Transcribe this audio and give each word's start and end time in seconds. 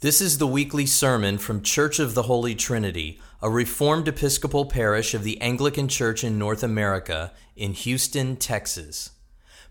This 0.00 0.20
is 0.22 0.38
the 0.38 0.46
weekly 0.46 0.86
sermon 0.86 1.36
from 1.36 1.60
Church 1.60 1.98
of 1.98 2.14
the 2.14 2.22
Holy 2.22 2.54
Trinity, 2.54 3.20
a 3.42 3.50
Reformed 3.50 4.08
Episcopal 4.08 4.64
parish 4.64 5.12
of 5.12 5.24
the 5.24 5.38
Anglican 5.42 5.88
Church 5.88 6.24
in 6.24 6.38
North 6.38 6.62
America 6.62 7.34
in 7.54 7.74
Houston, 7.74 8.36
Texas. 8.36 9.10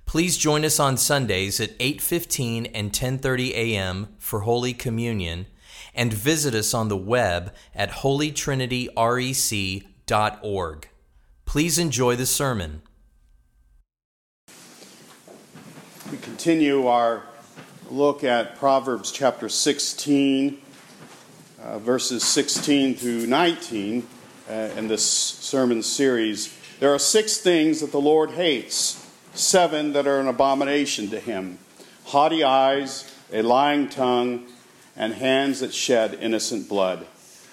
Please 0.05 0.37
join 0.37 0.63
us 0.63 0.79
on 0.79 0.97
Sundays 0.97 1.59
at 1.59 1.75
8:15 1.79 2.69
and 2.75 2.93
10:30 2.93 3.55
a.m. 3.55 4.09
for 4.19 4.41
Holy 4.41 4.71
Communion 4.71 5.47
and 5.95 6.13
visit 6.13 6.53
us 6.53 6.75
on 6.75 6.89
the 6.89 6.95
web 6.95 7.51
at 7.73 7.89
holytrinityrec.org. 7.89 10.89
Please 11.45 11.79
enjoy 11.79 12.15
the 12.15 12.27
sermon. 12.27 12.83
We 16.11 16.19
continue 16.19 16.85
our 16.85 17.23
look 17.91 18.23
at 18.23 18.57
Proverbs 18.57 19.11
chapter 19.11 19.49
16, 19.49 20.61
uh, 21.61 21.79
verses 21.79 22.23
16 22.23 22.95
through 22.95 23.25
19 23.25 24.07
uh, 24.47 24.53
in 24.77 24.87
this 24.87 25.03
sermon 25.03 25.81
series. 25.81 26.55
There 26.79 26.93
are 26.93 26.99
six 26.99 27.37
things 27.39 27.81
that 27.81 27.91
the 27.91 27.99
Lord 27.99 28.31
hates, 28.31 29.09
seven 29.33 29.93
that 29.93 30.05
are 30.05 30.19
an 30.19 30.27
abomination 30.27 31.09
to 31.09 31.19
him 31.19 31.57
haughty 32.05 32.43
eyes, 32.43 33.11
a 33.31 33.43
lying 33.43 33.87
tongue, 33.87 34.43
and 34.95 35.13
hands 35.13 35.59
that 35.59 35.71
shed 35.71 36.17
innocent 36.21 36.67
blood. 36.67 37.05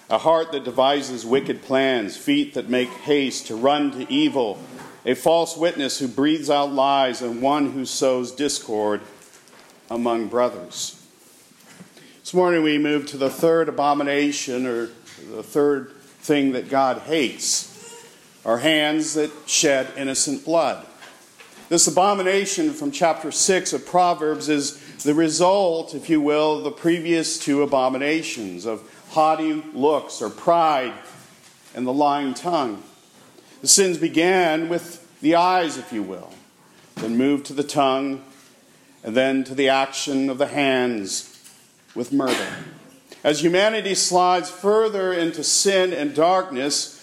A 0.09 0.17
heart 0.17 0.51
that 0.51 0.63
devises 0.63 1.25
wicked 1.27 1.61
plans, 1.61 2.17
feet 2.17 2.55
that 2.55 2.67
make 2.67 2.89
haste 2.89 3.47
to 3.47 3.55
run 3.55 3.91
to 3.91 4.11
evil, 4.11 4.57
a 5.05 5.13
false 5.13 5.55
witness 5.55 5.99
who 5.99 6.07
breathes 6.07 6.49
out 6.49 6.71
lies, 6.73 7.21
and 7.21 7.39
one 7.39 7.71
who 7.71 7.85
sows 7.85 8.31
discord 8.31 9.01
among 9.89 10.27
brothers. 10.27 11.01
This 12.21 12.33
morning 12.33 12.63
we 12.63 12.77
move 12.77 13.05
to 13.07 13.17
the 13.17 13.29
third 13.29 13.69
abomination, 13.69 14.65
or 14.65 14.89
the 15.33 15.43
third 15.43 15.93
thing 16.19 16.51
that 16.51 16.69
God 16.69 16.99
hates 16.99 17.73
are 18.45 18.57
hands 18.57 19.13
that 19.13 19.31
shed 19.45 19.87
innocent 19.95 20.43
blood. 20.45 20.85
This 21.69 21.87
abomination 21.87 22.71
from 22.71 22.91
chapter 22.91 23.31
6 23.31 23.73
of 23.73 23.85
Proverbs 23.85 24.47
is 24.47 25.03
the 25.03 25.13
result, 25.13 25.93
if 25.93 26.09
you 26.09 26.21
will, 26.21 26.57
of 26.57 26.63
the 26.63 26.71
previous 26.71 27.39
two 27.39 27.61
abominations 27.61 28.65
of 28.65 28.89
haughty 29.09 29.53
looks 29.73 30.21
or 30.21 30.29
pride 30.29 30.93
and 31.75 31.85
the 31.85 31.93
lying 31.93 32.33
tongue. 32.33 32.83
The 33.61 33.67
sins 33.67 33.97
began 33.97 34.69
with 34.69 35.05
the 35.21 35.35
eyes, 35.35 35.77
if 35.77 35.91
you 35.91 36.03
will, 36.03 36.31
then 36.95 37.17
moved 37.17 37.45
to 37.47 37.53
the 37.53 37.63
tongue, 37.63 38.23
and 39.03 39.15
then 39.15 39.43
to 39.45 39.55
the 39.55 39.69
action 39.69 40.29
of 40.29 40.37
the 40.37 40.47
hands 40.47 41.33
with 41.95 42.11
murder. 42.11 42.47
As 43.23 43.41
humanity 43.41 43.95
slides 43.95 44.49
further 44.49 45.11
into 45.11 45.43
sin 45.43 45.93
and 45.93 46.13
darkness, 46.13 46.93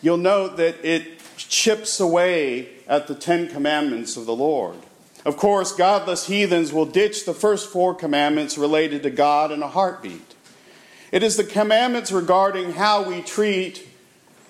you'll 0.00 0.16
note 0.16 0.56
that 0.56 0.84
it 0.84 1.20
chips 1.36 2.00
away 2.00 2.68
at 2.86 3.06
the 3.06 3.14
Ten 3.14 3.48
Commandments 3.48 4.16
of 4.16 4.26
the 4.26 4.34
Lord. 4.34 4.76
Of 5.24 5.36
course, 5.36 5.72
godless 5.72 6.26
heathens 6.26 6.72
will 6.72 6.86
ditch 6.86 7.24
the 7.24 7.34
first 7.34 7.70
four 7.70 7.94
commandments 7.94 8.56
related 8.56 9.02
to 9.02 9.10
God 9.10 9.52
in 9.52 9.62
a 9.62 9.68
heartbeat. 9.68 10.34
It 11.12 11.22
is 11.22 11.36
the 11.36 11.44
commandments 11.44 12.12
regarding 12.12 12.72
how 12.72 13.02
we 13.02 13.22
treat 13.22 13.86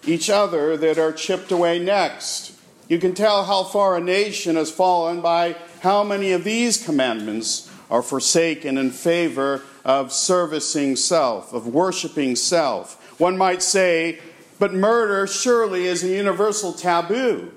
each 0.06 0.30
other 0.30 0.76
that 0.76 0.98
are 0.98 1.12
chipped 1.12 1.50
away 1.50 1.78
next. 1.78 2.52
You 2.88 2.98
can 2.98 3.14
tell 3.14 3.44
how 3.44 3.64
far 3.64 3.96
a 3.96 4.00
nation 4.00 4.56
has 4.56 4.70
fallen 4.70 5.20
by 5.20 5.56
how 5.80 6.04
many 6.04 6.32
of 6.32 6.44
these 6.44 6.82
commandments 6.84 7.70
are 7.90 8.02
forsaken 8.02 8.76
in 8.76 8.90
favor 8.90 9.62
of 9.84 10.12
servicing 10.12 10.96
self, 10.96 11.52
of 11.52 11.66
worshiping 11.66 12.36
self. 12.36 13.18
One 13.18 13.38
might 13.38 13.62
say, 13.62 14.18
but 14.58 14.74
murder 14.74 15.26
surely 15.26 15.86
is 15.86 16.04
a 16.04 16.08
universal 16.08 16.72
taboo. 16.72 17.52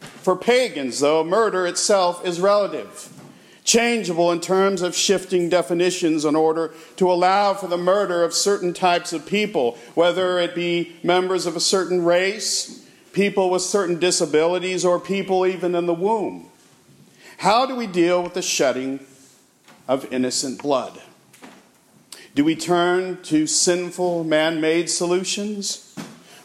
For 0.00 0.36
pagans, 0.36 1.00
though, 1.00 1.22
murder 1.22 1.66
itself 1.66 2.26
is 2.26 2.40
relative, 2.40 3.12
changeable 3.62 4.32
in 4.32 4.40
terms 4.40 4.82
of 4.82 4.96
shifting 4.96 5.48
definitions 5.48 6.24
in 6.24 6.34
order 6.34 6.74
to 6.96 7.10
allow 7.10 7.54
for 7.54 7.68
the 7.68 7.78
murder 7.78 8.24
of 8.24 8.34
certain 8.34 8.74
types 8.74 9.12
of 9.12 9.26
people, 9.26 9.78
whether 9.94 10.38
it 10.38 10.54
be 10.54 10.96
members 11.02 11.46
of 11.46 11.56
a 11.56 11.60
certain 11.60 12.04
race, 12.04 12.86
people 13.12 13.50
with 13.50 13.62
certain 13.62 13.98
disabilities, 13.98 14.84
or 14.84 14.98
people 14.98 15.46
even 15.46 15.74
in 15.74 15.86
the 15.86 15.94
womb. 15.94 16.47
How 17.38 17.66
do 17.66 17.76
we 17.76 17.86
deal 17.86 18.20
with 18.20 18.34
the 18.34 18.42
shedding 18.42 18.98
of 19.86 20.12
innocent 20.12 20.60
blood? 20.60 21.00
Do 22.34 22.42
we 22.42 22.56
turn 22.56 23.22
to 23.22 23.46
sinful 23.46 24.24
man 24.24 24.60
made 24.60 24.90
solutions? 24.90 25.94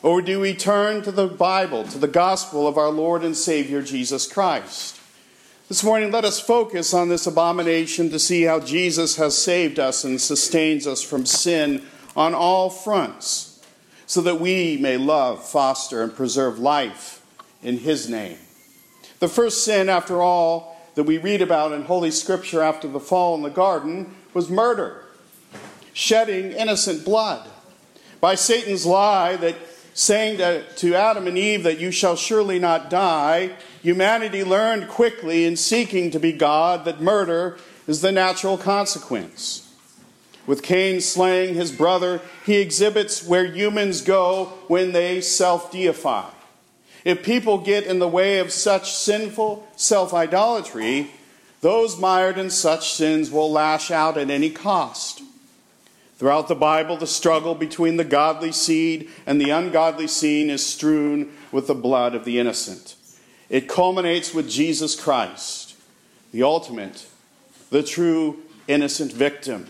Or 0.03 0.21
do 0.21 0.39
we 0.39 0.53
turn 0.53 1.01
to 1.01 1.11
the 1.11 1.25
Bible, 1.25 1.83
to 1.85 1.97
the 1.97 2.07
gospel 2.07 2.67
of 2.67 2.77
our 2.77 2.91
Lord 2.91 3.23
and 3.23 3.35
Savior 3.35 3.81
Jesus 3.81 4.31
Christ? 4.31 4.99
This 5.67 5.83
morning, 5.83 6.11
let 6.11 6.25
us 6.25 6.39
focus 6.39 6.93
on 6.93 7.09
this 7.09 7.25
abomination 7.25 8.11
to 8.11 8.19
see 8.19 8.43
how 8.43 8.59
Jesus 8.59 9.15
has 9.15 9.35
saved 9.35 9.79
us 9.79 10.03
and 10.03 10.21
sustains 10.21 10.85
us 10.85 11.01
from 11.01 11.25
sin 11.25 11.81
on 12.15 12.35
all 12.35 12.69
fronts, 12.69 13.65
so 14.05 14.21
that 14.21 14.39
we 14.39 14.77
may 14.77 14.97
love, 14.97 15.43
foster, 15.43 16.03
and 16.03 16.15
preserve 16.15 16.59
life 16.59 17.25
in 17.63 17.79
His 17.79 18.07
name. 18.07 18.37
The 19.17 19.27
first 19.27 19.65
sin, 19.65 19.89
after 19.89 20.21
all, 20.21 20.72
that 20.95 21.03
we 21.03 21.17
read 21.17 21.41
about 21.41 21.71
in 21.71 21.83
Holy 21.83 22.11
Scripture 22.11 22.61
after 22.61 22.87
the 22.87 22.99
fall 22.99 23.35
in 23.35 23.41
the 23.41 23.49
garden 23.49 24.15
was 24.33 24.49
murder, 24.49 25.03
shedding 25.93 26.51
innocent 26.51 27.03
blood. 27.03 27.47
By 28.21 28.35
Satan's 28.35 28.85
lie 28.85 29.35
that 29.37 29.55
saying 29.93 30.37
to, 30.37 30.63
to 30.75 30.95
Adam 30.95 31.27
and 31.27 31.37
Eve 31.37 31.63
that 31.63 31.79
you 31.79 31.91
shall 31.91 32.15
surely 32.15 32.59
not 32.59 32.89
die, 32.89 33.51
humanity 33.81 34.43
learned 34.43 34.87
quickly 34.87 35.45
in 35.45 35.55
seeking 35.55 36.11
to 36.11 36.19
be 36.19 36.31
God 36.31 36.85
that 36.85 37.01
murder 37.01 37.57
is 37.87 38.01
the 38.01 38.11
natural 38.11 38.57
consequence. 38.57 39.73
With 40.45 40.63
Cain 40.63 40.99
slaying 40.99 41.55
his 41.55 41.71
brother, 41.71 42.21
he 42.45 42.57
exhibits 42.57 43.25
where 43.25 43.45
humans 43.45 44.01
go 44.01 44.45
when 44.67 44.91
they 44.91 45.21
self 45.21 45.71
deify. 45.71 46.29
If 47.03 47.23
people 47.23 47.57
get 47.57 47.85
in 47.85 47.99
the 47.99 48.07
way 48.07 48.39
of 48.39 48.51
such 48.51 48.93
sinful 48.93 49.67
self 49.75 50.13
idolatry, 50.13 51.11
those 51.61 51.99
mired 51.99 52.37
in 52.37 52.49
such 52.49 52.93
sins 52.93 53.31
will 53.31 53.51
lash 53.51 53.91
out 53.91 54.17
at 54.17 54.29
any 54.29 54.49
cost. 54.49 55.21
Throughout 56.17 56.47
the 56.47 56.55
Bible, 56.55 56.95
the 56.95 57.07
struggle 57.07 57.55
between 57.55 57.97
the 57.97 58.05
godly 58.05 58.51
seed 58.51 59.09
and 59.25 59.41
the 59.41 59.49
ungodly 59.49 60.07
seed 60.07 60.49
is 60.49 60.65
strewn 60.65 61.33
with 61.51 61.67
the 61.67 61.75
blood 61.75 62.15
of 62.15 62.23
the 62.23 62.39
innocent. 62.39 62.95
It 63.49 63.67
culminates 63.67 64.33
with 64.33 64.49
Jesus 64.49 64.99
Christ, 64.99 65.75
the 66.31 66.43
ultimate, 66.43 67.07
the 67.71 67.83
true 67.83 68.39
innocent 68.67 69.11
victim. 69.11 69.67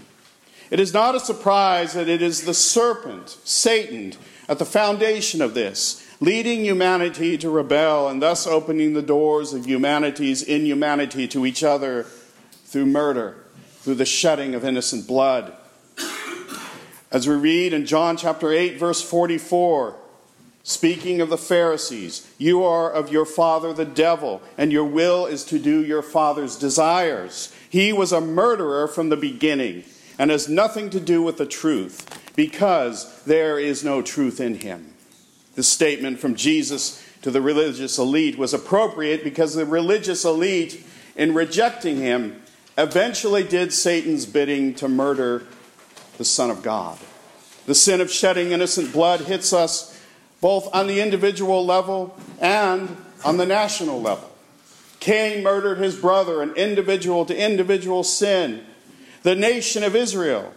It 0.70 0.80
is 0.80 0.94
not 0.94 1.16
a 1.16 1.20
surprise 1.20 1.94
that 1.94 2.10
it 2.10 2.22
is 2.22 2.44
the 2.44 2.54
serpent, 2.54 3.38
Satan, 3.44 4.14
at 4.48 4.60
the 4.60 4.66
foundation 4.66 5.42
of 5.42 5.54
this 5.54 6.03
leading 6.24 6.64
humanity 6.64 7.38
to 7.38 7.50
rebel 7.50 8.08
and 8.08 8.22
thus 8.22 8.48
opening 8.48 8.94
the 8.94 9.02
doors 9.02 9.54
of 9.54 9.68
humanity's 9.68 10.42
inhumanity 10.42 11.28
to 11.28 11.46
each 11.46 11.62
other 11.66 12.04
through 12.64 12.86
murder, 12.86 13.36
through 13.82 13.96
the 13.96 14.06
shedding 14.06 14.56
of 14.56 14.64
innocent 14.64 15.06
blood. 15.06 15.54
As 17.12 17.28
we 17.28 17.36
read 17.36 17.74
in 17.74 17.86
John 17.86 18.16
chapter 18.16 18.54
8, 18.54 18.80
verse 18.80 19.02
44, 19.02 19.98
speaking 20.64 21.20
of 21.20 21.30
the 21.30 21.38
Pharisees, 21.38 22.34
you 22.38 22.64
are 22.64 22.90
of 22.90 23.12
your 23.12 23.26
father 23.26 23.74
the 23.74 23.84
devil, 23.84 24.42
and 24.58 24.72
your 24.72 24.86
will 24.86 25.26
is 25.26 25.44
to 25.44 25.60
do 25.60 25.84
your 25.84 26.02
father's 26.02 26.56
desires. 26.56 27.54
He 27.70 27.92
was 27.92 28.14
a 28.14 28.22
murderer 28.22 28.88
from 28.88 29.10
the 29.10 29.18
beginning 29.18 29.84
and 30.18 30.32
has 30.32 30.48
nothing 30.48 30.90
to 30.92 31.02
do 31.02 31.22
with 31.22 31.36
the 31.38 31.46
truth, 31.46 32.34
because 32.34 33.24
there 33.24 33.60
is 33.60 33.84
no 33.84 34.02
truth 34.02 34.40
in 34.40 34.56
him. 34.56 34.93
This 35.56 35.68
statement 35.68 36.20
from 36.20 36.36
Jesus 36.36 37.04
to 37.22 37.32
the 37.32 37.42
religious 37.42 37.98
elite 37.98 38.38
was 38.38 38.54
appropriate 38.54 39.24
because 39.24 39.54
the 39.54 39.66
religious 39.66 40.26
elite, 40.26 40.86
in 41.16 41.34
rejecting 41.34 41.98
him, 41.98 42.42
eventually 42.78 43.44
did 43.44 43.72
Satan's 43.72 44.26
bidding 44.26 44.74
to 44.76 44.88
murder 44.88 45.46
the 46.18 46.26
Son 46.26 46.50
of 46.50 46.64
God. 46.64 46.98
The 47.66 47.76
sin 47.76 48.02
of 48.02 48.12
shedding 48.12 48.52
innocent 48.52 48.92
blood 48.92 49.22
hits 49.22 49.54
us 49.54 50.02
both 50.42 50.74
on 50.74 50.88
the 50.88 51.00
individual 51.00 51.66
level 51.66 52.18
and 52.42 52.98
on 53.24 53.38
the 53.38 53.46
national 53.46 54.02
level. 54.02 54.30
Cain 55.00 55.44
murdered 55.44 55.78
his 55.78 55.96
brother, 55.96 56.42
an 56.42 56.54
individual 56.56 57.26
to 57.26 57.38
individual 57.38 58.04
sin. 58.04 58.66
The 59.24 59.36
nation 59.36 59.84
of 59.84 59.96
Israel, 59.96 60.54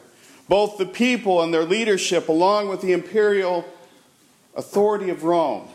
both 0.49 0.79
the 0.79 0.87
people 0.87 1.43
and 1.43 1.55
their 1.55 1.65
leadership, 1.65 2.29
along 2.29 2.69
with 2.69 2.81
the 2.81 2.93
imperial 2.93 3.65
authority 4.57 5.11
of 5.11 5.23
Rome 5.23 5.69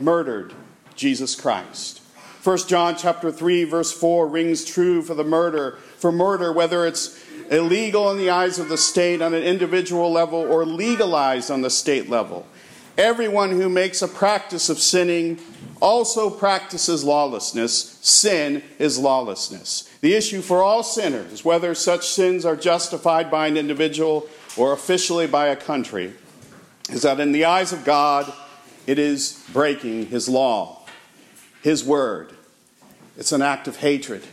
murdered 0.00 0.52
Jesus 0.94 1.34
Christ. 1.34 2.00
1 2.42 2.58
John 2.68 2.96
chapter 2.96 3.32
3 3.32 3.64
verse 3.64 3.92
4 3.92 4.28
rings 4.28 4.64
true 4.64 5.00
for 5.00 5.14
the 5.14 5.24
murder, 5.24 5.78
for 5.96 6.12
murder 6.12 6.52
whether 6.52 6.86
it's 6.86 7.24
illegal 7.50 8.10
in 8.10 8.18
the 8.18 8.30
eyes 8.30 8.58
of 8.58 8.68
the 8.68 8.76
state 8.76 9.22
on 9.22 9.32
an 9.32 9.42
individual 9.42 10.12
level 10.12 10.40
or 10.40 10.66
legalized 10.66 11.50
on 11.50 11.62
the 11.62 11.70
state 11.70 12.10
level. 12.10 12.46
Everyone 12.96 13.50
who 13.50 13.68
makes 13.68 14.02
a 14.02 14.08
practice 14.08 14.68
of 14.68 14.78
sinning 14.78 15.40
also 15.80 16.30
practices 16.30 17.02
lawlessness. 17.02 17.98
Sin 18.02 18.62
is 18.78 18.98
lawlessness. 18.98 19.90
The 20.00 20.14
issue 20.14 20.42
for 20.42 20.62
all 20.62 20.82
sinners, 20.82 21.44
whether 21.44 21.74
such 21.74 22.08
sins 22.08 22.44
are 22.44 22.56
justified 22.56 23.30
by 23.30 23.48
an 23.48 23.56
individual 23.56 24.28
or 24.56 24.72
officially 24.72 25.26
by 25.26 25.48
a 25.48 25.56
country, 25.56 26.14
is 26.90 27.02
that 27.02 27.20
in 27.20 27.32
the 27.32 27.44
eyes 27.44 27.72
of 27.72 27.84
God, 27.84 28.32
it 28.86 28.98
is 28.98 29.44
breaking 29.52 30.06
His 30.06 30.28
law, 30.28 30.82
His 31.62 31.84
word. 31.84 32.32
It's 33.16 33.32
an 33.32 33.42
act 33.42 33.68
of 33.68 33.76
hatred. 33.76 34.24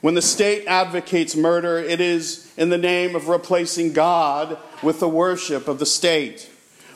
When 0.00 0.14
the 0.14 0.22
state 0.22 0.66
advocates 0.66 1.34
murder, 1.34 1.78
it 1.78 2.00
is 2.00 2.52
in 2.58 2.68
the 2.68 2.76
name 2.76 3.16
of 3.16 3.28
replacing 3.28 3.94
God 3.94 4.58
with 4.82 5.00
the 5.00 5.08
worship 5.08 5.66
of 5.66 5.78
the 5.78 5.86
state. 5.86 6.50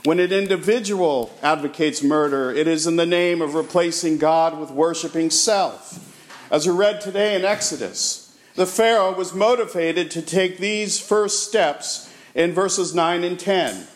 When 0.04 0.20
an 0.20 0.32
individual 0.32 1.34
advocates 1.42 2.02
murder, 2.02 2.50
it 2.50 2.68
is 2.68 2.86
in 2.86 2.96
the 2.96 3.06
name 3.06 3.40
of 3.40 3.54
replacing 3.54 4.18
God 4.18 4.58
with 4.58 4.70
worshiping 4.70 5.30
self. 5.30 6.04
As 6.50 6.66
we 6.66 6.74
read 6.74 7.00
today 7.00 7.34
in 7.34 7.44
Exodus, 7.44 8.38
the 8.54 8.66
Pharaoh 8.66 9.14
was 9.14 9.34
motivated 9.34 10.10
to 10.10 10.22
take 10.22 10.58
these 10.58 11.00
first 11.00 11.46
steps 11.46 12.12
in 12.34 12.52
verses 12.52 12.94
9 12.94 13.24
and 13.24 13.38
10. 13.38 13.86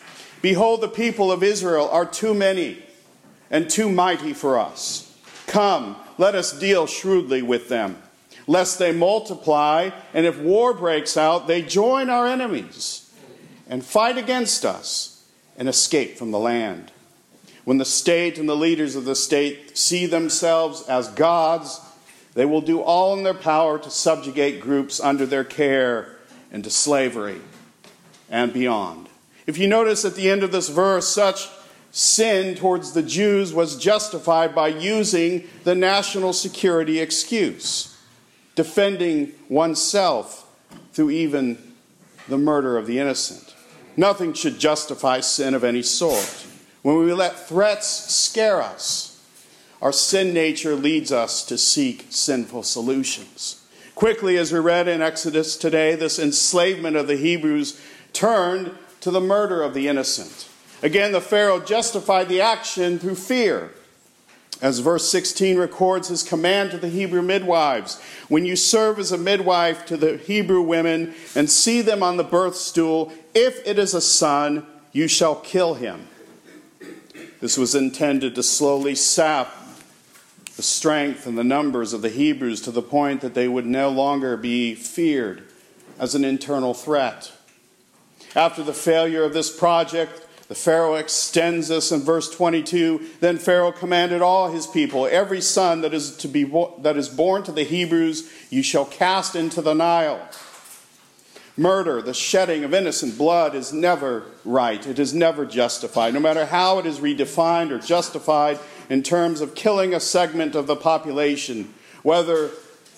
Behold, 0.43 0.81
the 0.81 0.89
people 0.89 1.31
of 1.31 1.41
Israel 1.41 1.87
are 1.89 2.05
too 2.05 2.33
many 2.33 2.83
and 3.49 3.69
too 3.69 3.89
mighty 3.89 4.33
for 4.33 4.59
us. 4.59 5.17
Come, 5.47 5.95
let 6.17 6.35
us 6.35 6.51
deal 6.51 6.85
shrewdly 6.85 7.41
with 7.41 7.69
them, 7.69 7.97
lest 8.45 8.77
they 8.77 8.91
multiply, 8.91 9.91
and 10.13 10.25
if 10.25 10.37
war 10.37 10.73
breaks 10.73 11.15
out, 11.15 11.47
they 11.47 11.61
join 11.61 12.09
our 12.09 12.27
enemies 12.27 13.09
and 13.69 13.85
fight 13.85 14.17
against 14.17 14.65
us 14.65 15.23
and 15.57 15.69
escape 15.69 16.17
from 16.17 16.31
the 16.31 16.39
land. 16.39 16.91
When 17.63 17.77
the 17.77 17.85
state 17.85 18.37
and 18.37 18.49
the 18.49 18.53
leaders 18.53 18.97
of 18.97 19.05
the 19.05 19.15
state 19.15 19.77
see 19.77 20.07
themselves 20.07 20.81
as 20.89 21.07
gods, 21.07 21.79
they 22.33 22.43
will 22.43 22.59
do 22.59 22.81
all 22.81 23.13
in 23.13 23.23
their 23.23 23.33
power 23.33 23.79
to 23.79 23.89
subjugate 23.89 24.59
groups 24.59 24.99
under 24.99 25.25
their 25.25 25.45
care 25.45 26.17
into 26.51 26.69
slavery 26.69 27.39
and 28.29 28.51
beyond. 28.51 29.02
If 29.45 29.57
you 29.57 29.67
notice 29.67 30.05
at 30.05 30.15
the 30.15 30.29
end 30.29 30.43
of 30.43 30.51
this 30.51 30.69
verse, 30.69 31.07
such 31.07 31.49
sin 31.91 32.55
towards 32.55 32.93
the 32.93 33.03
Jews 33.03 33.53
was 33.53 33.77
justified 33.77 34.55
by 34.55 34.69
using 34.69 35.47
the 35.63 35.75
national 35.75 36.33
security 36.33 36.99
excuse, 36.99 37.97
defending 38.55 39.33
oneself 39.49 40.47
through 40.93 41.11
even 41.11 41.57
the 42.27 42.37
murder 42.37 42.77
of 42.77 42.87
the 42.87 42.99
innocent. 42.99 43.53
Nothing 43.95 44.33
should 44.33 44.59
justify 44.59 45.19
sin 45.19 45.53
of 45.53 45.63
any 45.63 45.83
sort. 45.83 46.45
When 46.81 46.97
we 46.97 47.13
let 47.13 47.47
threats 47.47 47.87
scare 47.87 48.61
us, 48.61 49.21
our 49.81 49.91
sin 49.91 50.33
nature 50.33 50.75
leads 50.75 51.11
us 51.11 51.45
to 51.45 51.57
seek 51.57 52.07
sinful 52.09 52.63
solutions. 52.63 53.61
Quickly, 53.95 54.37
as 54.37 54.51
we 54.51 54.59
read 54.59 54.87
in 54.87 55.01
Exodus 55.01 55.55
today, 55.57 55.95
this 55.95 56.17
enslavement 56.17 56.95
of 56.95 57.07
the 57.07 57.17
Hebrews 57.17 57.79
turned 58.13 58.75
to 59.03 59.11
the 59.11 59.21
murder 59.21 59.61
of 59.61 59.73
the 59.73 59.89
innocent. 59.89 60.47
Again, 60.81 61.11
the 61.11 61.21
Pharaoh 61.21 61.59
justified 61.59 62.29
the 62.29 62.39
action 62.39 62.99
through 62.99 63.15
fear. 63.15 63.71
As 64.61 64.79
verse 64.79 65.09
16 65.09 65.57
records 65.57 66.07
his 66.07 66.23
command 66.23 66.71
to 66.71 66.77
the 66.77 66.87
Hebrew 66.87 67.21
midwives 67.21 68.01
When 68.29 68.45
you 68.45 68.55
serve 68.55 68.99
as 68.99 69.11
a 69.11 69.17
midwife 69.17 69.85
to 69.87 69.97
the 69.97 70.15
Hebrew 70.17 70.61
women 70.61 71.13
and 71.35 71.49
see 71.49 71.81
them 71.81 72.01
on 72.01 72.15
the 72.15 72.23
birth 72.23 72.55
stool, 72.55 73.11
if 73.33 73.65
it 73.67 73.77
is 73.77 73.93
a 73.93 73.99
son, 73.99 74.65
you 74.93 75.09
shall 75.09 75.35
kill 75.35 75.73
him. 75.73 76.07
This 77.41 77.57
was 77.57 77.75
intended 77.75 78.35
to 78.35 78.43
slowly 78.43 78.95
sap 78.95 79.53
the 80.55 80.63
strength 80.63 81.27
and 81.27 81.37
the 81.37 81.43
numbers 81.43 81.91
of 81.91 82.01
the 82.01 82.09
Hebrews 82.09 82.61
to 82.61 82.71
the 82.71 82.81
point 82.81 83.19
that 83.19 83.33
they 83.33 83.49
would 83.49 83.65
no 83.65 83.89
longer 83.89 84.37
be 84.37 84.75
feared 84.75 85.43
as 85.99 86.15
an 86.15 86.23
internal 86.23 86.73
threat. 86.73 87.33
After 88.35 88.63
the 88.63 88.73
failure 88.73 89.23
of 89.23 89.33
this 89.33 89.55
project, 89.55 90.25
the 90.47 90.55
Pharaoh 90.55 90.95
extends 90.95 91.67
this 91.67 91.91
in 91.91 92.01
verse 92.01 92.29
22. 92.29 93.09
Then 93.19 93.37
Pharaoh 93.37 93.71
commanded 93.71 94.21
all 94.21 94.51
his 94.51 94.67
people, 94.67 95.07
every 95.07 95.41
son 95.41 95.81
that 95.81 95.93
is 95.93 96.17
to 96.17 96.27
be 96.27 96.43
that 96.79 96.97
is 96.97 97.09
born 97.09 97.43
to 97.43 97.51
the 97.51 97.63
Hebrews, 97.63 98.31
you 98.49 98.63
shall 98.63 98.85
cast 98.85 99.35
into 99.35 99.61
the 99.61 99.73
Nile. 99.73 100.27
Murder, 101.55 102.01
the 102.01 102.15
shedding 102.15 102.63
of 102.63 102.73
innocent 102.73 103.15
blood, 103.15 103.53
is 103.53 103.71
never 103.71 104.23
right. 104.43 104.85
It 104.87 104.97
is 104.97 105.13
never 105.13 105.45
justified. 105.45 106.13
No 106.13 106.19
matter 106.19 106.47
how 106.47 106.79
it 106.79 106.87
is 106.87 106.99
redefined 106.99 107.69
or 107.69 107.77
justified 107.77 108.59
in 108.89 109.03
terms 109.03 109.39
of 109.39 109.53
killing 109.53 109.93
a 109.93 109.99
segment 109.99 110.55
of 110.55 110.65
the 110.65 110.75
population, 110.75 111.73
whether 112.01 112.49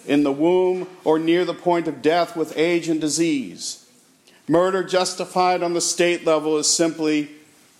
in 0.07 0.23
the 0.23 0.31
womb 0.31 0.87
or 1.03 1.19
near 1.19 1.43
the 1.43 1.53
point 1.53 1.87
of 1.87 2.01
death 2.01 2.37
with 2.37 2.57
age 2.57 2.87
and 2.87 3.01
disease. 3.01 3.84
Murder 4.47 4.83
justified 4.83 5.63
on 5.63 5.73
the 5.73 5.81
state 5.81 6.25
level 6.25 6.57
is 6.57 6.67
simply 6.67 7.29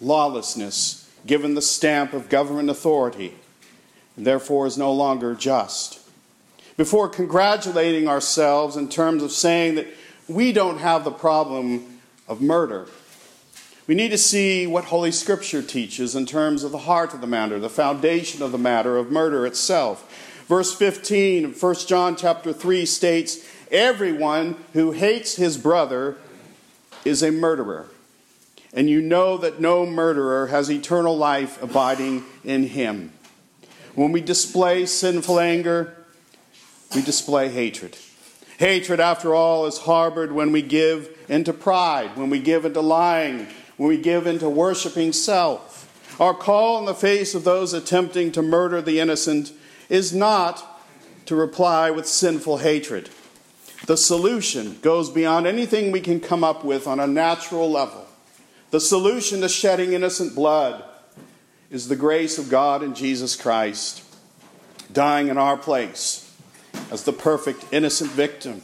lawlessness, 0.02 1.10
given 1.28 1.54
the 1.54 1.62
stamp 1.62 2.14
of 2.14 2.30
government 2.30 2.70
authority, 2.70 3.36
and 4.18 4.26
therefore 4.26 4.66
is 4.66 4.78
no 4.78 4.92
longer 4.92 5.36
just. 5.36 6.00
Before 6.78 7.08
congratulating 7.08 8.08
ourselves 8.08 8.76
in 8.76 8.90
terms 8.90 9.22
of 9.22 9.32
saying 9.32 9.76
that 9.76 9.88
we 10.28 10.52
don't 10.52 10.80
have 10.80 11.04
the 11.04 11.12
problem 11.12 12.00
of 12.28 12.42
murder, 12.42 12.88
we 13.88 13.94
need 13.94 14.10
to 14.10 14.18
see 14.18 14.66
what 14.66 14.86
Holy 14.86 15.12
Scripture 15.12 15.62
teaches 15.62 16.16
in 16.16 16.26
terms 16.26 16.64
of 16.64 16.72
the 16.72 16.80
heart 16.80 17.14
of 17.14 17.22
the 17.22 17.28
matter, 17.28 17.60
the 17.60 17.70
foundation 17.70 18.42
of 18.42 18.52
the 18.52 18.58
matter 18.58 18.98
of 18.98 19.12
murder 19.12 19.46
itself. 19.46 20.44
Verse 20.48 20.74
15 20.74 21.46
of 21.46 21.62
1 21.62 21.76
John 21.88 22.16
chapter 22.16 22.52
3 22.52 22.86
states, 22.88 23.48
Everyone 23.70 24.58
who 24.74 24.92
hates 24.92 25.36
his 25.36 25.58
brother 25.58 26.18
is 27.06 27.24
a 27.24 27.32
murderer. 27.32 27.88
And 28.74 28.90
you 28.90 29.02
know 29.02 29.38
that 29.38 29.62
no 29.62 29.86
murderer 29.86 30.48
has 30.48 30.70
eternal 30.70 31.16
life 31.16 31.62
abiding 31.64 32.26
in 32.44 32.68
him. 32.68 33.14
When 33.94 34.12
we 34.12 34.20
display 34.20 34.86
sinful 34.86 35.40
anger, 35.40 35.96
we 36.94 37.02
display 37.02 37.48
hatred. 37.48 37.98
Hatred, 38.58 39.00
after 39.00 39.34
all, 39.34 39.66
is 39.66 39.80
harbored 39.80 40.32
when 40.32 40.52
we 40.52 40.62
give 40.62 41.10
into 41.30 41.54
pride, 41.54 42.18
when 42.18 42.30
we 42.30 42.40
give 42.40 42.66
into 42.66 42.82
lying, 42.82 43.48
when 43.78 43.90
we 43.90 43.98
give 43.98 44.28
into 44.28 44.50
worshiping 44.50 45.14
self. 45.14 45.82
Our 46.20 46.34
call 46.34 46.80
in 46.80 46.86
the 46.86 46.94
face 46.94 47.36
of 47.36 47.44
those 47.44 47.74
attempting 47.74 48.32
to 48.34 48.42
murder 48.42 48.82
the 48.82 49.00
innocent 49.00 49.52
is 49.90 50.14
not 50.14 50.82
to 51.26 51.36
reply 51.36 51.92
with 51.92 52.08
sinful 52.08 52.58
hatred. 52.58 53.10
The 53.86 53.98
solution 53.98 54.80
goes 54.82 55.12
beyond 55.12 55.46
anything 55.46 55.92
we 55.92 56.02
can 56.02 56.20
come 56.20 56.44
up 56.44 56.64
with 56.64 56.88
on 56.88 57.00
a 57.00 57.06
natural 57.06 57.70
level. 57.70 58.08
The 58.72 58.80
solution 58.80 59.42
to 59.42 59.50
shedding 59.50 59.94
innocent 59.94 60.34
blood 60.34 60.84
is 61.70 61.88
the 61.88 61.96
grace 61.96 62.38
of 62.38 62.50
God 62.50 62.82
in 62.82 62.96
Jesus 62.96 63.36
Christ, 63.36 64.04
dying 64.92 65.28
in 65.28 65.38
our 65.38 65.56
place 65.56 66.36
as 66.92 67.04
the 67.04 67.14
perfect 67.14 67.66
innocent 67.72 68.12
victim. 68.12 68.64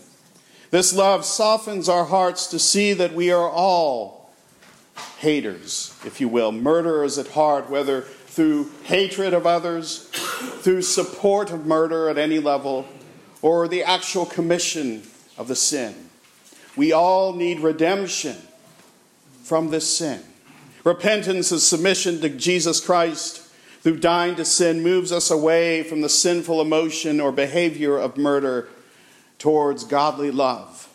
This 0.72 0.94
love 0.94 1.24
softens 1.24 1.88
our 1.88 2.06
hearts 2.06 2.48
to 2.48 2.58
see 2.58 2.94
that 2.94 3.14
we 3.14 3.32
are 3.32 3.50
all 3.50 4.32
haters, 5.20 5.96
if 6.04 6.20
you 6.20 6.28
will, 6.28 6.52
murderers 6.52 7.18
at 7.18 7.28
heart, 7.28 7.70
whether 7.70 8.02
through 8.02 8.72
hatred 8.84 9.34
of 9.34 9.46
others, 9.46 10.08
through 10.62 10.82
support 10.82 11.52
of 11.52 11.66
murder 11.66 12.10
at 12.10 12.18
any 12.18 12.40
level, 12.40 12.88
or 13.42 13.68
the 13.68 13.84
actual 13.84 14.26
commission 14.26 15.04
of 15.38 15.48
the 15.48 15.56
sin. 15.56 15.96
We 16.76 16.92
all 16.92 17.34
need 17.34 17.60
redemption 17.60 18.38
from 19.44 19.70
this 19.70 19.98
sin. 19.98 20.22
Repentance 20.84 21.52
is 21.52 21.68
submission 21.68 22.22
to 22.22 22.30
Jesus 22.30 22.80
Christ 22.80 23.48
through 23.82 23.98
dying 23.98 24.36
to 24.36 24.46
sin 24.46 24.84
moves 24.84 25.12
us 25.12 25.32
away 25.32 25.84
from 25.84 26.02
the 26.02 26.10
sinful 26.10 26.62
emotion 26.62 27.20
or 27.20 27.32
behavior 27.32 27.98
of 27.98 28.18
murder 28.18 28.68
towards 29.40 29.84
godly 29.84 30.32
love. 30.32 30.88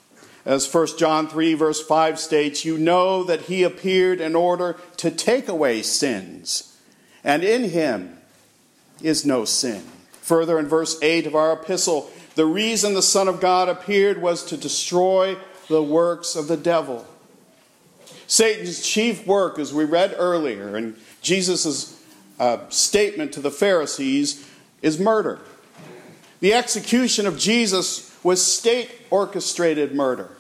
As 0.45 0.73
1 0.73 0.97
John 0.97 1.27
3, 1.27 1.55
verse 1.55 1.85
5 1.85 2.21
states, 2.21 2.65
You 2.65 2.79
know 2.79 3.25
that 3.25 3.43
he 3.43 3.65
appeared 3.65 4.21
in 4.21 4.37
order 4.37 4.77
to 4.99 5.11
take 5.11 5.49
away 5.49 5.83
sins, 5.83 6.79
and 7.25 7.43
in 7.43 7.71
him 7.71 8.17
is 9.03 9.27
no 9.27 9.45
sin. 9.45 9.83
Further, 10.23 10.59
in 10.61 10.67
verse 10.67 11.01
8 11.03 11.27
of 11.27 11.35
our 11.35 11.53
epistle, 11.53 12.09
the 12.37 12.47
reason 12.47 12.95
the 12.95 13.03
Son 13.03 13.27
of 13.27 13.41
God 13.41 13.69
appeared 13.69 14.23
was 14.23 14.45
to 14.45 14.57
destroy 14.57 15.37
the 15.69 15.83
works 15.83 16.37
of 16.37 16.47
the 16.47 16.57
devil. 16.57 17.05
Satan's 18.29 18.87
chief 18.87 19.27
work, 19.27 19.59
as 19.59 19.75
we 19.75 19.85
read 19.85 20.15
earlier, 20.17 20.77
and 20.77 20.97
Jesus' 21.23 22.01
uh, 22.39 22.69
statement 22.69 23.33
to 23.33 23.41
the 23.41 23.51
Pharisees, 23.51 24.49
is 24.83 25.01
murder. 25.01 25.41
The 26.41 26.53
execution 26.53 27.27
of 27.27 27.39
Jesus 27.39 28.17
was 28.23 28.45
state 28.45 28.91
orchestrated 29.11 29.95
murder. 29.95 30.31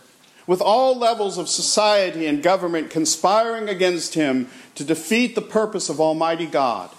with 0.46 0.60
all 0.60 0.96
levels 0.96 1.38
of 1.38 1.48
society 1.48 2.26
and 2.26 2.42
government 2.42 2.90
conspiring 2.90 3.68
against 3.68 4.14
him 4.14 4.48
to 4.74 4.84
defeat 4.84 5.34
the 5.34 5.42
purpose 5.42 5.88
of 5.88 6.00
Almighty 6.00 6.46
God. 6.46 6.90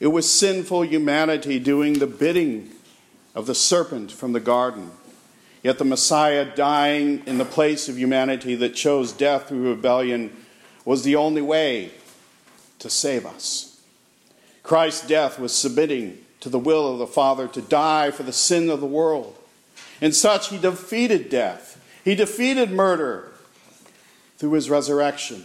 It 0.00 0.08
was 0.08 0.30
sinful 0.30 0.84
humanity 0.86 1.58
doing 1.58 1.98
the 1.98 2.06
bidding 2.06 2.70
of 3.36 3.46
the 3.46 3.54
serpent 3.54 4.10
from 4.10 4.32
the 4.32 4.40
garden. 4.40 4.90
Yet 5.62 5.78
the 5.78 5.84
Messiah 5.84 6.44
dying 6.44 7.22
in 7.26 7.38
the 7.38 7.44
place 7.44 7.88
of 7.88 7.98
humanity 7.98 8.54
that 8.56 8.74
chose 8.74 9.12
death 9.12 9.48
through 9.48 9.68
rebellion 9.68 10.34
was 10.84 11.04
the 11.04 11.16
only 11.16 11.42
way 11.42 11.90
to 12.78 12.88
save 12.88 13.26
us. 13.26 13.80
Christ's 14.62 15.06
death 15.06 15.38
was 15.38 15.54
submitting 15.54 16.18
to 16.40 16.48
the 16.48 16.58
will 16.58 16.90
of 16.90 16.98
the 16.98 17.06
Father 17.06 17.46
to 17.48 17.60
die 17.60 18.10
for 18.10 18.22
the 18.22 18.32
sin 18.32 18.70
of 18.70 18.80
the 18.80 18.86
world. 18.86 19.36
In 20.00 20.12
such, 20.12 20.48
he 20.48 20.58
defeated 20.58 21.28
death, 21.28 21.82
he 22.04 22.14
defeated 22.14 22.70
murder 22.70 23.32
through 24.38 24.52
his 24.52 24.70
resurrection, 24.70 25.44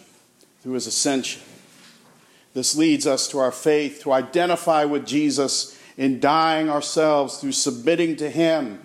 through 0.61 0.73
his 0.73 0.87
ascension. 0.87 1.41
This 2.53 2.75
leads 2.75 3.07
us 3.07 3.27
to 3.29 3.39
our 3.39 3.51
faith 3.51 4.01
to 4.03 4.11
identify 4.11 4.85
with 4.85 5.05
Jesus 5.05 5.77
in 6.01 6.19
dying 6.19 6.67
ourselves 6.67 7.37
through 7.37 7.51
submitting 7.51 8.15
to 8.15 8.27
him, 8.27 8.83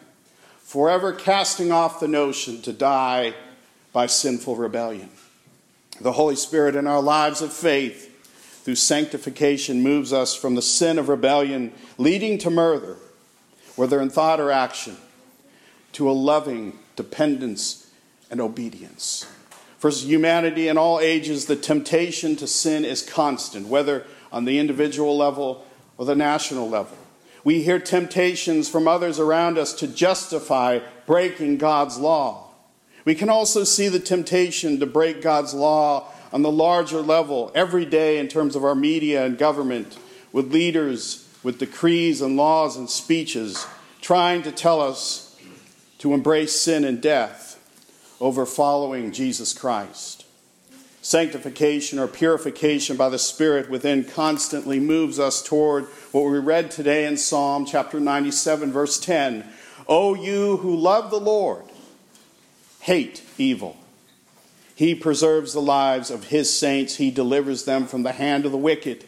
forever 0.59 1.15
casting 1.15 1.73
off 1.73 1.99
the 1.99 2.07
notion 2.07 2.61
to 2.61 2.75
die 2.75 3.33
by 3.91 4.05
sinful 4.05 4.55
rebellion. 4.55 5.09
The 5.99 6.13
Holy 6.13 6.37
Spirit 6.37 6.77
in 6.77 6.87
our 6.87 7.01
lives 7.01 7.41
of 7.41 7.55
faith 7.55 8.63
through 8.63 8.75
sanctification 8.75 9.83
moves 9.83 10.13
us 10.13 10.35
from 10.35 10.57
the 10.57 10.61
sin 10.61 10.99
of 10.99 11.09
rebellion 11.09 11.73
leading 11.97 12.37
to 12.37 12.51
murder, 12.51 12.99
whether 13.77 13.99
in 13.99 14.11
thought 14.11 14.39
or 14.39 14.51
action, 14.51 14.99
to 15.93 16.11
a 16.11 16.13
loving 16.13 16.79
dependence 16.97 17.91
and 18.31 18.43
obedience. 18.43 19.27
For 19.79 19.89
humanity 19.89 20.69
in 20.69 20.77
all 20.77 21.01
ages, 21.01 21.47
the 21.47 21.57
temptation 21.57 22.37
to 22.37 22.47
sin 22.47 22.85
is 22.85 23.01
constant, 23.01 23.69
whether 23.69 24.05
on 24.31 24.45
the 24.45 24.59
individual 24.59 25.17
level 25.17 25.65
or 25.97 26.05
the 26.05 26.15
national 26.15 26.69
level. 26.69 26.99
We 27.47 27.63
hear 27.63 27.79
temptations 27.79 28.69
from 28.69 28.89
others 28.89 29.21
around 29.21 29.57
us 29.57 29.73
to 29.75 29.87
justify 29.87 30.81
breaking 31.07 31.59
God's 31.59 31.97
law. 31.97 32.49
We 33.05 33.15
can 33.15 33.31
also 33.31 33.63
see 33.63 33.87
the 33.89 34.01
temptation 34.01 34.81
to 34.81 34.87
break 34.87 35.23
God's 35.23 35.55
law 35.55 36.09
on 36.33 36.43
the 36.43 36.51
larger 36.51 37.01
level 37.01 37.53
every 37.55 37.85
day 37.85 38.19
in 38.19 38.27
terms 38.27 38.57
of 38.57 38.65
our 38.65 38.75
media 38.75 39.25
and 39.25 39.39
government, 39.39 39.97
with 40.33 40.53
leaders, 40.53 41.25
with 41.45 41.61
decrees 41.61 42.21
and 42.21 42.37
laws 42.37 42.77
and 42.77 42.91
speeches 42.91 43.65
trying 44.01 44.43
to 44.43 44.51
tell 44.51 44.81
us 44.81 45.39
to 45.99 46.15
embrace 46.15 46.61
sin 46.61 46.85
and 46.85 47.01
death 47.01 47.63
over 48.21 48.45
following 48.45 49.13
Jesus 49.13 49.55
Christ. 49.55 50.16
Sanctification 51.07 52.01
or 52.01 52.09
purification 52.09 52.97
by 52.97 53.09
the 53.09 53.17
Spirit 53.17 53.71
within 53.71 54.03
constantly 54.03 54.81
moves 54.81 55.21
us 55.21 55.41
toward 55.41 55.85
what 56.11 56.23
we 56.25 56.37
read 56.41 56.69
today 56.69 57.07
in 57.07 57.17
Psalm 57.17 57.65
chapter 57.65 58.01
97, 58.01 58.73
verse 58.73 58.99
10. 58.99 59.45
O 59.89 60.17
you 60.17 60.57
who 60.57 60.75
love 60.75 61.13
the 61.13 61.21
Lord, 61.21 61.63
hate 62.81 63.23
evil. 63.39 63.77
He 64.75 64.97
preserves 64.97 65.53
the 65.53 65.63
lives 65.63 66.11
of 66.11 66.25
his 66.25 66.53
saints, 66.53 66.97
he 66.97 67.13
delivers 67.13 67.67
them 67.67 67.87
from 67.87 68.03
the 68.03 68.11
hand 68.11 68.45
of 68.45 68.51
the 68.51 68.59
wicked. 68.59 69.05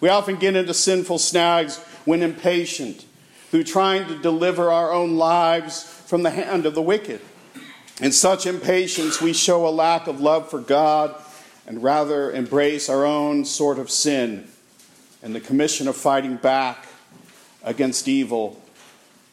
We 0.00 0.08
often 0.08 0.36
get 0.36 0.54
into 0.54 0.72
sinful 0.72 1.18
snags 1.18 1.78
when 2.04 2.22
impatient, 2.22 3.04
through 3.50 3.64
trying 3.64 4.06
to 4.06 4.22
deliver 4.22 4.70
our 4.70 4.92
own 4.92 5.16
lives 5.16 5.82
from 5.82 6.22
the 6.22 6.30
hand 6.30 6.64
of 6.64 6.76
the 6.76 6.80
wicked. 6.80 7.20
In 8.00 8.12
such 8.12 8.46
impatience, 8.46 9.20
we 9.20 9.32
show 9.32 9.66
a 9.66 9.70
lack 9.70 10.06
of 10.06 10.20
love 10.20 10.48
for 10.48 10.60
God 10.60 11.20
and 11.70 11.84
rather 11.84 12.32
embrace 12.32 12.88
our 12.88 13.06
own 13.06 13.44
sort 13.44 13.78
of 13.78 13.88
sin 13.88 14.44
and 15.22 15.32
the 15.32 15.40
commission 15.40 15.86
of 15.86 15.94
fighting 15.94 16.34
back 16.34 16.88
against 17.62 18.08
evil 18.08 18.60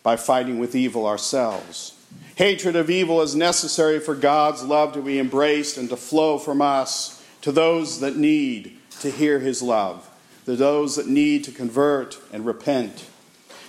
by 0.04 0.16
fighting 0.16 0.60
with 0.60 0.76
evil 0.76 1.08
ourselves. 1.08 1.96
Hatred 2.36 2.76
of 2.76 2.92
evil 2.92 3.24
is 3.24 3.34
necessary 3.34 4.00
for 4.00 4.14
God's 4.14 4.62
love 4.62 4.94
to 4.94 5.02
be 5.02 5.18
embraced 5.18 5.80
and 5.80 5.90
to 5.90 5.98
flow 5.98 6.38
from 6.38 6.62
us 6.62 7.26
to 7.42 7.52
those 7.52 8.02
that 8.02 8.18
need 8.18 8.78
to 9.00 9.10
hear 9.10 9.40
his 9.40 9.64
love, 9.64 10.08
to 10.46 10.56
those 10.56 10.96
that 10.96 11.08
need 11.08 11.44
to 11.46 11.52
convert 11.52 12.20
and 12.32 12.46
repent. 12.46 13.10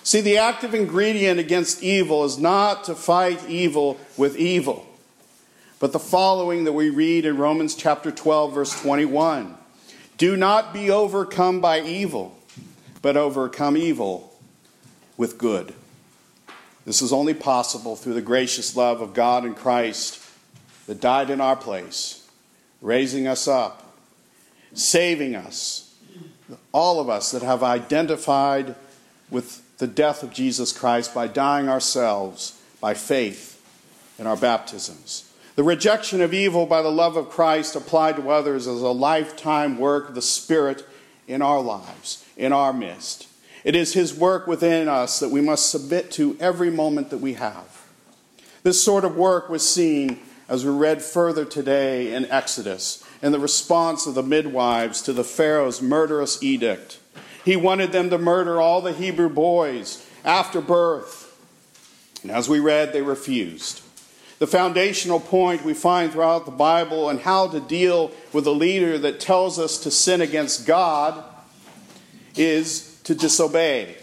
See, 0.03 0.21
the 0.21 0.37
active 0.37 0.75
ingredient 0.75 1.41
against 1.41 1.83
evil 1.83 2.23
is 2.23 2.37
not 2.37 2.85
to 2.85 2.95
fight 2.95 3.49
evil 3.49 3.99
with 4.19 4.37
evil 4.37 4.88
but 5.79 5.93
the 5.93 5.99
following 5.99 6.65
that 6.65 6.73
we 6.73 6.91
read 6.91 7.25
in 7.25 7.37
Romans 7.37 7.75
chapter 7.75 8.11
12, 8.11 8.53
verse 8.53 8.81
21 8.81 9.57
Do 10.17 10.37
not 10.37 10.73
be 10.73 10.91
overcome 10.91 11.61
by 11.61 11.81
evil, 11.81 12.37
but 13.01 13.17
overcome 13.17 13.77
evil 13.77 14.37
with 15.17 15.39
good. 15.39 15.75
This 16.85 17.03
is 17.03 17.13
only 17.13 17.35
possible 17.35 17.97
through 17.97 18.15
the 18.15 18.23
gracious 18.23 18.75
love 18.75 19.01
of 19.01 19.13
God 19.15 19.45
and 19.45 19.55
Christ 19.55 20.25
that 20.87 21.01
died 21.01 21.29
in 21.29 21.41
our 21.41 21.57
place, 21.57 22.27
raising 22.81 23.27
us 23.27 23.47
up, 23.47 23.95
saving 24.73 25.35
us, 25.35 25.95
all 26.73 26.99
of 26.99 27.11
us 27.11 27.31
that 27.33 27.43
have 27.43 27.63
identified 27.63 28.75
with 29.31 29.63
the 29.79 29.87
death 29.87 30.23
of 30.23 30.33
Jesus 30.33 30.73
Christ 30.73 31.15
by 31.15 31.29
dying 31.29 31.69
ourselves 31.69 32.61
by 32.81 32.95
faith 32.95 33.63
in 34.19 34.27
our 34.27 34.37
baptisms. 34.37 35.28
The 35.59 35.65
rejection 35.65 36.21
of 36.21 36.33
evil 36.33 36.67
by 36.67 36.83
the 36.83 36.89
love 36.89 37.17
of 37.17 37.31
Christ 37.31 37.75
applied 37.75 38.15
to 38.15 38.31
others 38.31 38.69
is 38.69 38.81
a 38.81 38.91
lifetime 38.91 39.77
work 39.77 40.09
of 40.09 40.15
the 40.15 40.23
Spirit 40.23 40.87
in 41.27 41.43
our 41.43 41.61
lives, 41.61 42.25
in 42.37 42.53
our 42.53 42.73
midst. 42.73 43.27
It 43.65 43.75
is 43.75 43.93
His 43.93 44.15
work 44.15 44.47
within 44.47 44.87
us 44.87 45.19
that 45.19 45.31
we 45.31 45.41
must 45.41 45.69
submit 45.69 46.13
to 46.13 46.37
every 46.39 46.71
moment 46.71 47.11
that 47.11 47.19
we 47.19 47.33
have. 47.33 47.85
This 48.63 48.81
sort 48.81 49.05
of 49.05 49.17
work 49.17 49.49
was 49.49 49.69
seen 49.69 50.21
as 50.49 50.65
we 50.65 50.71
read 50.71 51.03
further 51.03 51.45
today 51.45 52.15
in 52.15 52.27
Exodus 52.27 53.03
in 53.21 53.33
the 53.33 53.41
response 53.41 54.07
of 54.07 54.15
the 54.15 54.23
midwives 54.23 55.03
to 55.03 55.13
the 55.13 55.25
Pharaoh's 55.25 55.83
murderous 55.83 56.41
edict. 56.41 57.01
He 57.45 57.57
wanted 57.57 57.91
them 57.91 58.11
to 58.11 58.19
murder 58.19 58.61
all 58.61 58.81
the 58.81 58.93
Hebrew 58.93 59.29
boys 59.29 60.09
after 60.25 60.61
birth. 60.61 61.37
And 62.23 62.31
as 62.31 62.49
we 62.49 62.61
read, 62.61 62.93
they 62.93 63.03
refused 63.03 63.83
the 64.39 64.47
foundational 64.47 65.19
point 65.19 65.65
we 65.65 65.75
find 65.75 66.13
throughout 66.13 66.45
the 66.45 66.53
Bible 66.53 67.09
and 67.09 67.21
how 67.21 67.49
to 67.49 67.61
deal 67.61 68.13
with 68.33 68.47
a 68.47 68.53
leader 68.53 68.97
that 68.99 69.21
tells 69.21 69.59
us 69.59 69.79
to 69.79 69.91
sin 69.91 70.21
against 70.21 70.67
God 70.67 71.25
is 72.37 73.01
to 73.05 73.15
disobey. 73.15 73.97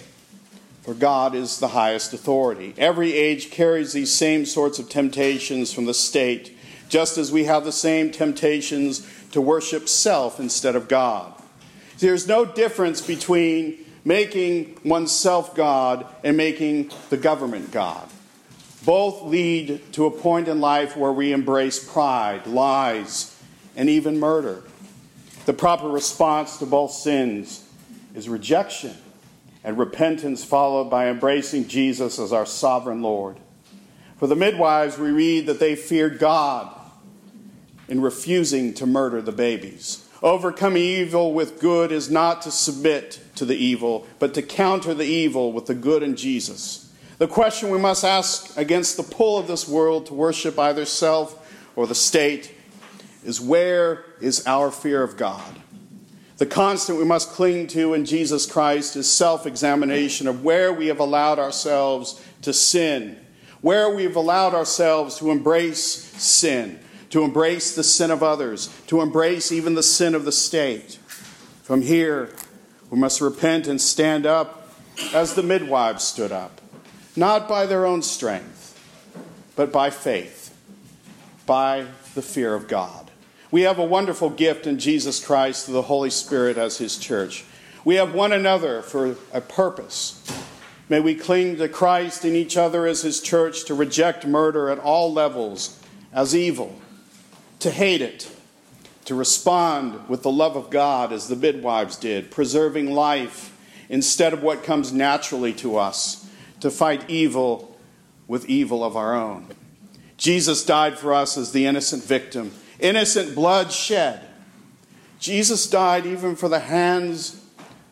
For 0.81 0.93
God 0.93 1.33
is 1.33 1.59
the 1.59 1.69
highest 1.69 2.13
authority. 2.13 2.73
Every 2.77 3.13
age 3.13 3.49
carries 3.49 3.93
these 3.93 4.13
same 4.13 4.45
sorts 4.45 4.77
of 4.77 4.89
temptations 4.89 5.73
from 5.73 5.85
the 5.85 5.93
state, 5.93 6.55
just 6.89 7.17
as 7.17 7.31
we 7.31 7.45
have 7.45 7.63
the 7.63 7.71
same 7.71 8.11
temptations 8.11 9.07
to 9.31 9.41
worship 9.41 9.89
self 9.89 10.39
instead 10.39 10.75
of 10.75 10.87
God. 10.87 11.33
There's 11.97 12.27
no 12.27 12.45
difference 12.45 13.01
between 13.01 13.83
making 14.03 14.77
oneself 14.83 15.55
God 15.55 16.05
and 16.23 16.37
making 16.37 16.91
the 17.09 17.17
government 17.17 17.71
God. 17.71 18.07
Both 18.85 19.23
lead 19.23 19.93
to 19.93 20.05
a 20.05 20.11
point 20.11 20.47
in 20.47 20.61
life 20.61 20.95
where 20.95 21.11
we 21.11 21.31
embrace 21.33 21.83
pride, 21.83 22.45
lies, 22.45 23.35
and 23.75 23.89
even 23.89 24.19
murder. 24.19 24.63
The 25.45 25.53
proper 25.53 25.89
response 25.89 26.57
to 26.57 26.65
both 26.65 26.91
sins 26.91 27.67
is 28.13 28.29
rejection 28.29 28.95
and 29.63 29.77
repentance, 29.77 30.43
followed 30.43 30.91
by 30.91 31.07
embracing 31.09 31.67
Jesus 31.67 32.19
as 32.19 32.31
our 32.31 32.45
sovereign 32.45 33.01
Lord. 33.01 33.37
For 34.17 34.27
the 34.27 34.35
midwives, 34.35 34.97
we 34.97 35.09
read 35.09 35.47
that 35.47 35.59
they 35.59 35.75
feared 35.75 36.19
God 36.19 36.73
in 37.87 38.01
refusing 38.01 38.73
to 38.75 38.85
murder 38.85 39.21
the 39.21 39.31
babies. 39.31 40.07
Overcoming 40.21 40.81
evil 40.81 41.33
with 41.33 41.59
good 41.59 41.91
is 41.91 42.09
not 42.09 42.41
to 42.43 42.51
submit 42.51 43.19
to 43.35 43.45
the 43.45 43.55
evil, 43.55 44.07
but 44.19 44.33
to 44.35 44.41
counter 44.41 44.93
the 44.93 45.05
evil 45.05 45.51
with 45.51 45.65
the 45.65 45.75
good 45.75 46.01
in 46.01 46.15
Jesus. 46.15 46.84
The 47.17 47.27
question 47.27 47.69
we 47.69 47.77
must 47.77 48.03
ask 48.03 48.57
against 48.57 48.97
the 48.97 49.03
pull 49.03 49.37
of 49.37 49.47
this 49.47 49.69
world 49.69 50.07
to 50.07 50.13
worship 50.13 50.59
either 50.59 50.83
self 50.83 51.41
or 51.77 51.87
the 51.87 51.95
state 51.95 52.53
is 53.23 53.39
where 53.39 54.03
is 54.19 54.45
our 54.45 54.69
fear 54.69 55.01
of 55.01 55.15
God? 55.15 55.61
The 56.37 56.45
constant 56.45 56.97
we 56.97 57.05
must 57.05 57.29
cling 57.29 57.67
to 57.67 57.93
in 57.93 58.03
Jesus 58.03 58.45
Christ 58.45 58.97
is 58.97 59.09
self 59.09 59.45
examination 59.45 60.27
of 60.27 60.43
where 60.43 60.73
we 60.73 60.87
have 60.87 60.99
allowed 60.99 61.39
ourselves 61.39 62.21
to 62.41 62.51
sin, 62.51 63.17
where 63.61 63.89
we 63.95 64.03
have 64.03 64.17
allowed 64.17 64.53
ourselves 64.53 65.17
to 65.19 65.31
embrace 65.31 65.81
sin, 65.81 66.81
to 67.11 67.23
embrace 67.23 67.73
the 67.73 67.83
sin 67.83 68.11
of 68.11 68.23
others, 68.23 68.67
to 68.87 68.99
embrace 68.99 69.53
even 69.53 69.75
the 69.75 69.83
sin 69.83 70.15
of 70.15 70.25
the 70.25 70.33
state. 70.33 70.99
From 71.63 71.81
here, 71.81 72.35
we 72.89 72.99
must 72.99 73.21
repent 73.21 73.67
and 73.67 73.79
stand 73.79 74.25
up 74.25 74.69
as 75.13 75.35
the 75.35 75.43
midwives 75.43 76.03
stood 76.03 76.33
up 76.33 76.59
not 77.15 77.47
by 77.47 77.65
their 77.65 77.85
own 77.85 78.01
strength, 78.01 78.61
but 79.55 79.71
by 79.71 79.89
faith. 79.89 80.41
by 81.45 81.85
the 82.15 82.21
fear 82.21 82.53
of 82.55 82.67
God. 82.67 83.11
We 83.51 83.61
have 83.61 83.79
a 83.79 83.85
wonderful 83.85 84.29
gift 84.29 84.67
in 84.67 84.79
Jesus 84.79 85.23
Christ, 85.23 85.65
through 85.65 85.75
the 85.75 85.83
Holy 85.83 86.09
Spirit, 86.09 86.57
as 86.57 86.77
His 86.77 86.97
church. 86.97 87.45
We 87.83 87.95
have 87.95 88.13
one 88.13 88.33
another 88.33 88.81
for 88.81 89.15
a 89.31 89.41
purpose. 89.41 90.21
May 90.89 90.99
we 90.99 91.15
cling 91.15 91.57
to 91.57 91.69
Christ 91.69 92.25
and 92.25 92.35
each 92.35 92.57
other 92.57 92.85
as 92.87 93.01
His 93.03 93.21
church 93.21 93.65
to 93.65 93.73
reject 93.73 94.25
murder 94.25 94.69
at 94.69 94.79
all 94.79 95.13
levels 95.13 95.79
as 96.11 96.35
evil, 96.35 96.79
to 97.59 97.69
hate 97.69 98.01
it, 98.01 98.31
to 99.05 99.13
respond 99.15 100.09
with 100.09 100.23
the 100.23 100.31
love 100.31 100.55
of 100.55 100.69
God 100.69 101.13
as 101.13 101.27
the 101.27 101.35
midwives 101.35 101.95
did, 101.95 102.31
preserving 102.31 102.91
life 102.91 103.55
instead 103.87 104.33
of 104.33 104.41
what 104.41 104.63
comes 104.63 104.91
naturally 104.91 105.53
to 105.53 105.77
us, 105.77 106.24
to 106.59 106.71
fight 106.71 107.09
evil 107.09 107.77
with 108.27 108.49
evil 108.49 108.83
of 108.83 108.95
our 108.95 109.15
own. 109.15 109.47
Jesus 110.17 110.65
died 110.65 110.97
for 110.97 111.13
us 111.13 111.37
as 111.37 111.51
the 111.51 111.65
innocent 111.65 112.03
victim, 112.03 112.51
innocent 112.79 113.35
blood 113.35 113.71
shed. 113.71 114.27
Jesus 115.19 115.69
died 115.69 116.05
even 116.05 116.35
for 116.35 116.49
the 116.49 116.59
hands 116.59 117.43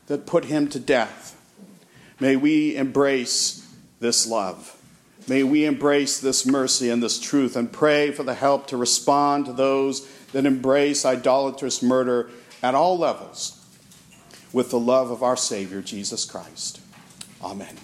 that 0.07 0.25
put 0.25 0.45
him 0.45 0.67
to 0.69 0.79
death. 0.79 1.39
May 2.19 2.35
we 2.35 2.75
embrace 2.75 3.67
this 3.99 4.27
love. 4.27 4.77
May 5.27 5.43
we 5.43 5.65
embrace 5.65 6.19
this 6.19 6.45
mercy 6.45 6.89
and 6.89 7.01
this 7.01 7.19
truth 7.19 7.55
and 7.55 7.71
pray 7.71 8.11
for 8.11 8.23
the 8.23 8.33
help 8.33 8.67
to 8.67 8.77
respond 8.77 9.45
to 9.45 9.53
those 9.53 10.05
that 10.33 10.45
embrace 10.45 11.05
idolatrous 11.05 11.81
murder 11.81 12.29
at 12.61 12.75
all 12.75 12.97
levels 12.97 13.59
with 14.51 14.69
the 14.69 14.79
love 14.79 15.11
of 15.11 15.23
our 15.23 15.37
Savior, 15.37 15.81
Jesus 15.81 16.25
Christ. 16.25 16.81
Amen. 17.41 17.75